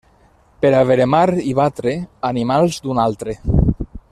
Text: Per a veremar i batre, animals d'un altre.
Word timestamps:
Per 0.65 0.71
a 0.77 0.79
veremar 0.91 1.19
i 1.51 1.53
batre, 1.59 1.93
animals 2.31 2.81
d'un 2.87 3.03
altre. 3.07 3.37